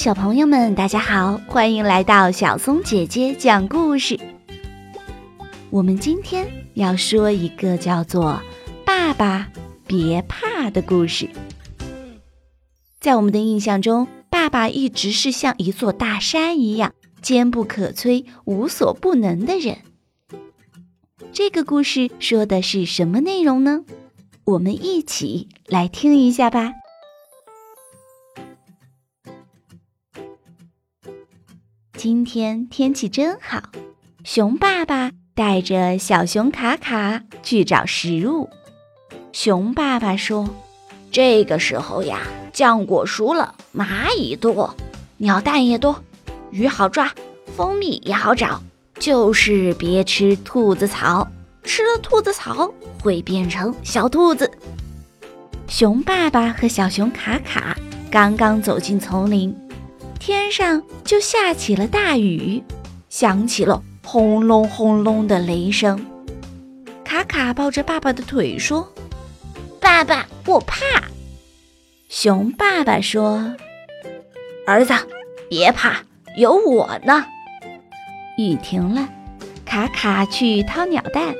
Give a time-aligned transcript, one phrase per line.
[0.00, 4.18] 小朋友们，大家好，欢迎来到小松姐姐讲故事。
[5.68, 8.40] 我们今天要说一个叫做
[8.86, 9.46] “爸爸
[9.86, 11.28] 别怕”的故事。
[12.98, 19.80] 在我们的印象中，爸爸一直是像一座大山一样坚不可摧、无所不能的人。
[21.30, 23.84] 这个故事说的是什么内容呢？
[24.44, 26.72] 我们一起来听一下吧。
[32.02, 33.62] 今天天气真好，
[34.24, 38.48] 熊爸爸带着小熊卡卡去找食物。
[39.32, 40.48] 熊爸爸说
[41.12, 42.20] ：“这个时候呀，
[42.54, 44.74] 浆果熟了，蚂蚁多，
[45.18, 46.02] 鸟蛋也多，
[46.50, 47.12] 鱼好抓，
[47.54, 48.62] 蜂蜜也好找，
[48.98, 51.28] 就是别吃兔子草，
[51.64, 54.50] 吃了兔子草会变成小兔子。”
[55.68, 57.76] 熊爸爸和小熊卡卡
[58.10, 59.54] 刚刚走进丛林。
[60.20, 62.62] 天上就下起了大雨，
[63.08, 66.06] 响起了轰隆轰隆的雷声。
[67.02, 68.92] 卡卡抱着爸爸的腿说
[69.80, 70.84] ：“爸爸，我怕。”
[72.10, 73.56] 熊爸爸说
[74.66, 74.92] ：“儿子，
[75.48, 76.02] 别怕，
[76.36, 77.24] 有我呢。”
[78.36, 79.08] 雨停了，
[79.64, 81.34] 卡卡去掏鸟蛋，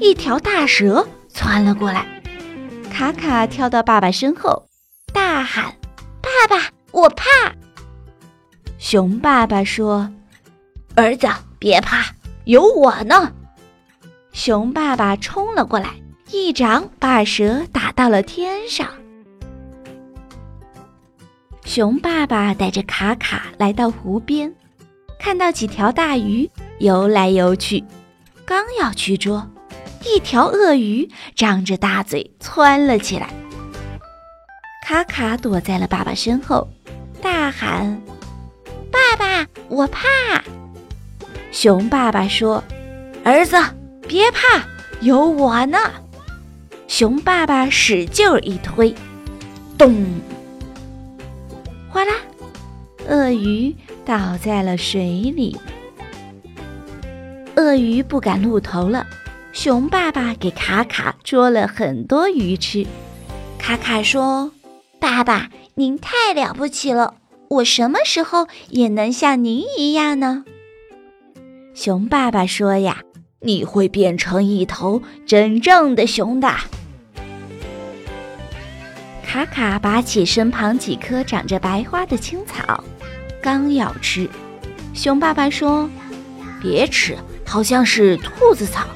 [0.00, 2.04] 一条大蛇窜了过来。
[2.92, 4.66] 卡卡跳到爸爸身后，
[5.12, 5.76] 大喊
[6.20, 7.24] ：“爸爸，我怕！”
[8.88, 10.08] 熊爸爸说
[10.94, 11.26] ：“儿子，
[11.58, 12.06] 别怕，
[12.44, 13.32] 有我呢。”
[14.32, 15.94] 熊爸爸冲了过来，
[16.30, 18.86] 一掌把蛇打到了天上。
[21.64, 24.54] 熊爸爸带着卡卡来到湖边，
[25.18, 26.48] 看到几条大鱼
[26.78, 27.82] 游来游去，
[28.44, 29.50] 刚要去捉，
[30.04, 33.30] 一条鳄鱼张着大嘴窜了起来。
[34.86, 36.68] 卡卡躲在了爸爸身后，
[37.20, 38.00] 大喊。
[39.68, 40.06] 我怕。
[41.50, 42.62] 熊爸爸说
[43.24, 43.56] ：“儿子，
[44.06, 44.62] 别怕，
[45.00, 45.78] 有我呢。”
[46.86, 48.94] 熊爸爸使劲一推，
[49.76, 50.04] 咚！
[51.88, 52.12] 哗啦，
[53.08, 55.02] 鳄鱼倒在了水
[55.34, 55.58] 里。
[57.56, 59.06] 鳄鱼不敢露头了。
[59.52, 62.86] 熊爸爸给卡卡捉了很多鱼吃。
[63.58, 64.52] 卡卡说
[65.00, 67.14] ：“爸爸，您太了不起了。”
[67.48, 70.44] 我什么时候也能像您一样呢？
[71.74, 73.02] 熊爸爸说：“呀，
[73.40, 76.54] 你会变成一头真正的熊的。”
[79.24, 82.82] 卡卡拔起身旁几棵长着白花的青草，
[83.42, 84.30] 刚要吃，
[84.94, 85.90] 熊爸爸说
[86.62, 88.86] ：“别吃，好像是兔子草。”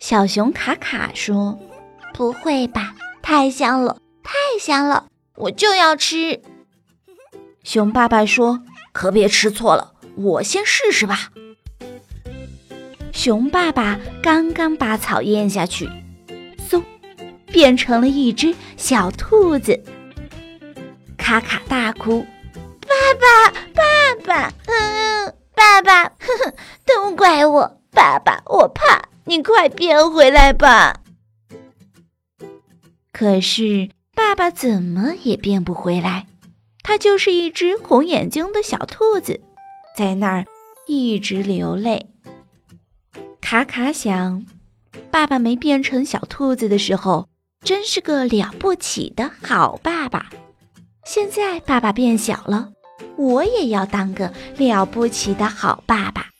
[0.00, 1.56] 小熊卡卡说
[2.12, 6.40] ：“不会吧，太香了，太香了，我就要吃。”
[7.62, 8.62] 熊爸爸说
[8.92, 11.30] ：“可别吃错了，我先试试吧。”
[13.12, 15.88] 熊爸爸刚刚把草咽下去，
[16.68, 16.82] 嗖，
[17.46, 19.80] 变成了一只小兔子。
[21.16, 22.26] 卡卡大哭
[22.82, 22.88] ：“爸
[23.20, 23.82] 爸，爸
[24.26, 26.10] 爸，嗯，爸爸，呵
[26.44, 31.00] 呵，都怪我，爸爸，我怕，你快变回来吧。”
[33.12, 36.26] 可是爸爸怎么也变不回来。
[36.82, 39.40] 它就是一只红眼睛的小兔子，
[39.96, 40.44] 在那儿
[40.86, 42.06] 一直流泪。
[43.40, 44.44] 卡卡想，
[45.10, 47.28] 爸爸没变成小兔子的时候，
[47.64, 50.30] 真是个了不起的好爸爸。
[51.04, 52.72] 现在爸爸变小了，
[53.16, 56.30] 我也要当个了不起的好爸爸。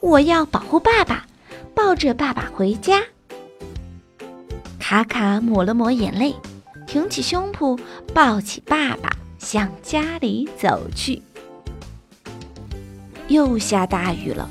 [0.00, 1.26] 我要保护爸爸，
[1.74, 3.02] 抱着爸爸回家。
[4.78, 6.34] 卡卡抹了抹眼泪，
[6.86, 7.78] 挺起胸脯，
[8.12, 9.15] 抱起爸爸。
[9.38, 11.22] 向家里走去。
[13.28, 14.48] 又下大雨了，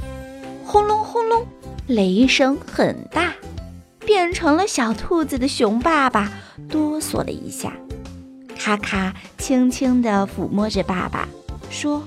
[0.65, 1.45] 轰隆轰隆，
[1.87, 3.33] 雷声很大。
[4.05, 6.31] 变成了小兔子的熊爸爸
[6.69, 7.73] 哆嗦了一下。
[8.55, 11.27] 卡卡轻轻地抚摸着爸爸，
[11.71, 12.03] 说：“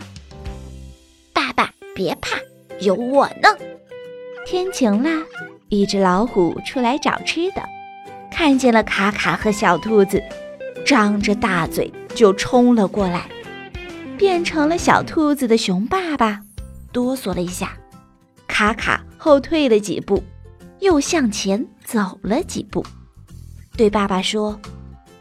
[1.35, 2.39] 爸爸别怕，
[2.81, 3.49] 有我呢。”
[4.47, 5.11] 天晴了，
[5.69, 7.63] 一只老虎出来找吃的，
[8.31, 10.23] 看见了卡卡和小兔子，
[10.87, 11.93] 张着大嘴。
[12.19, 13.29] 就冲了过来，
[14.19, 16.41] 变成了小兔子的熊爸爸，
[16.93, 17.79] 哆嗦了一下，
[18.49, 20.21] 卡卡后退了几步，
[20.81, 22.85] 又向前走了几步，
[23.77, 24.59] 对爸爸说：“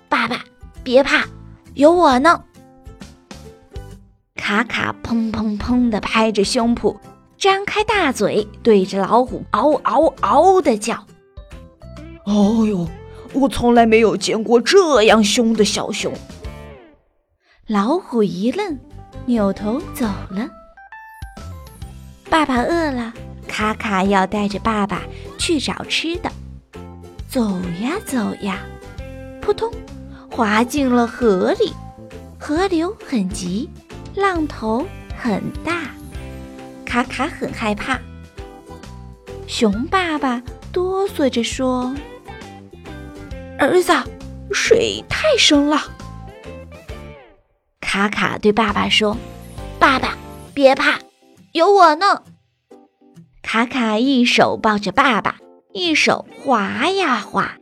[0.10, 0.44] 爸爸
[0.84, 1.24] 别怕，
[1.76, 2.44] 有我呢。”
[4.36, 6.98] 卡卡砰砰砰地拍着胸脯，
[7.38, 11.06] 张开大嘴，对着老虎嗷嗷嗷地叫
[12.26, 12.88] ：“哦呦，
[13.34, 16.12] 我从来没有见过这样凶的小熊。”
[17.68, 18.80] 老虎一愣，
[19.26, 20.48] 扭头走了。
[22.30, 23.14] 爸爸饿了，
[23.46, 25.02] 卡卡要带着爸爸
[25.38, 26.32] 去找吃的。
[27.28, 28.60] 走呀走呀，
[29.42, 29.70] 扑通，
[30.32, 31.74] 滑进了河里。
[32.40, 33.70] 河流很急，
[34.16, 34.86] 浪头
[35.18, 35.92] 很大，
[36.86, 38.00] 卡卡很害怕。
[39.46, 40.42] 熊爸爸
[40.72, 41.94] 哆嗦着说
[43.60, 43.92] ：“儿子，
[44.54, 45.82] 水太深了。”
[47.88, 49.16] 卡卡对爸爸说
[49.80, 50.18] ：“爸爸，
[50.54, 51.00] 别怕，
[51.54, 52.22] 有我呢。”
[53.42, 55.38] 卡卡一手抱着爸爸，
[55.72, 57.56] 一手划呀划，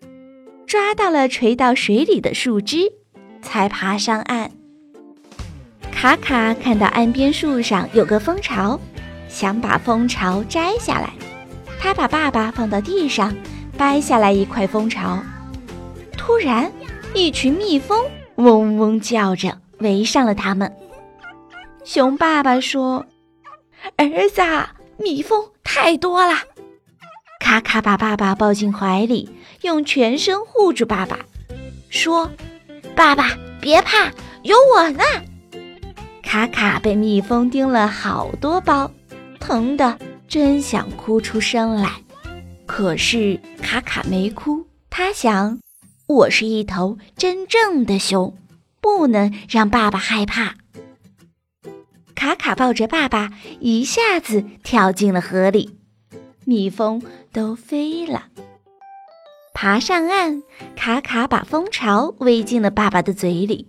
[0.65, 2.91] 抓到了垂到水里的树枝，
[3.43, 4.49] 才爬上岸。
[5.91, 8.79] 卡卡看到岸边树上有个蜂巢，
[9.29, 11.13] 想把蜂巢摘下来。
[11.79, 13.31] 他把爸爸放到地上，
[13.77, 15.19] 掰下来一块蜂巢。
[16.17, 16.71] 突然，
[17.13, 18.03] 一群蜜蜂
[18.37, 20.75] 嗡嗡叫着围上了他们。
[21.85, 23.05] 熊爸爸说
[23.95, 24.41] ：“儿子，
[24.97, 26.33] 蜜蜂太多了。”
[27.39, 29.29] 卡卡把爸爸抱进怀里，
[29.61, 31.19] 用全身护住爸爸，
[31.89, 32.29] 说
[32.95, 34.11] ：“爸爸别怕，
[34.41, 35.03] 有我呢。”
[36.23, 38.91] 卡卡被蜜蜂叮了好多包，
[39.39, 39.95] 疼得
[40.27, 41.91] 真想哭出声来。
[42.65, 45.59] 可是卡卡没哭，他想：
[46.07, 48.35] 我是一头真正的熊，
[48.85, 50.57] 不能让爸爸害怕。
[52.13, 55.75] 卡卡抱着爸爸，一下子跳进了河里，
[56.45, 57.01] 蜜蜂
[57.33, 58.27] 都飞了。
[59.55, 60.43] 爬上岸，
[60.75, 63.67] 卡卡把蜂巢喂进了爸爸的嘴里，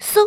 [0.00, 0.20] 嗖。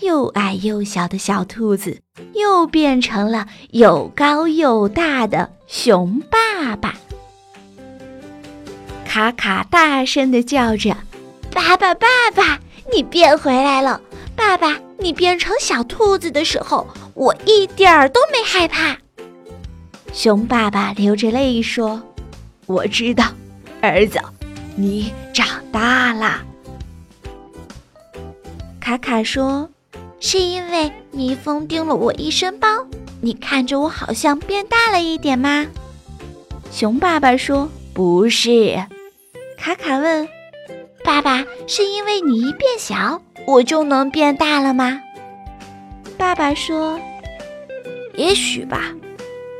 [0.00, 2.00] 又矮又小的小兔子，
[2.34, 6.94] 又变成了又高又大的熊爸爸。
[9.04, 10.96] 卡卡大声地叫着
[11.50, 12.60] ：“爸爸，爸爸，
[12.92, 14.00] 你变回来了！
[14.34, 18.96] 爸爸，你变成小兔子的时候，我一点儿都没害怕。”
[20.12, 22.02] 熊爸爸流着泪说
[22.66, 23.24] ：“我知道，
[23.80, 24.18] 儿子，
[24.76, 26.42] 你长大了。”
[28.80, 29.68] 卡卡说。
[30.18, 32.66] 是因为蜜蜂叮了我一身包，
[33.20, 35.66] 你看着我好像变大了一点吗？
[36.72, 38.82] 熊爸爸说：“不是。”
[39.58, 40.26] 卡卡问
[41.06, 45.00] ：“爸爸，是因为你一变小，我就能变大了吗？”
[46.18, 47.00] 爸爸说
[48.18, 48.92] ：“也许吧。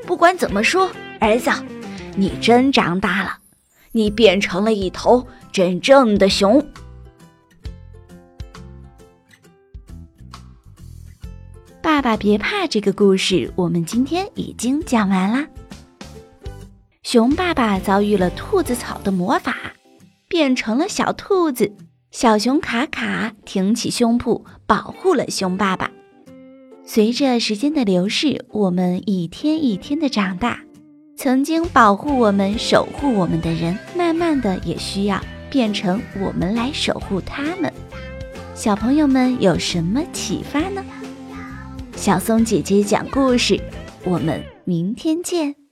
[0.05, 0.91] 不管怎么说，
[1.21, 1.53] 儿子，
[2.17, 3.39] 你真长大了，
[3.93, 6.67] 你变成了一头真正的熊。”
[11.81, 15.47] 爸爸别怕，这个故事我们今天已经讲完啦。
[17.05, 19.55] 熊爸爸遭遇了兔子草的魔法，
[20.29, 21.73] 变成了小兔子。
[22.11, 25.91] 小熊卡卡挺起胸脯保护了熊爸爸。
[26.85, 30.61] 随着时间的流逝，我们一天一天的长大，
[31.17, 35.21] 曾经保护我们、守护我们的人，慢慢的也需要
[35.51, 37.73] 变成我们来守护他们。
[38.55, 40.83] 小朋友们有什么启发呢？
[41.97, 43.61] 小松姐姐讲故事，
[44.05, 45.66] 我们明天见。